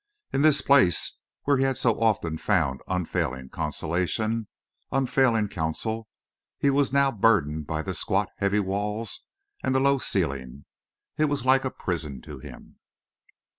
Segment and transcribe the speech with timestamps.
[0.33, 4.47] In this place where he had so often found unfailing consolation,
[4.91, 6.07] unfailing counsel,
[6.57, 9.27] he was now burdened by the squat, heavy walls,
[9.63, 10.65] and the low ceiling.
[11.19, 12.79] It was like a prison to him.